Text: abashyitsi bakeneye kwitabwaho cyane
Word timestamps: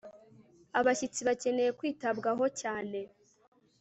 abashyitsi 0.79 1.21
bakeneye 1.27 1.71
kwitabwaho 1.79 2.45
cyane 2.61 2.99